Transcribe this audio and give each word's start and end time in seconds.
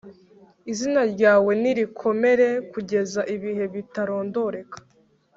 Izina 0.71 1.01
ryawe 1.13 1.51
nirikomere 1.61 2.47
kugeza 2.71 3.21
ibihe 3.35 3.65
bitarondoreka 3.73 4.77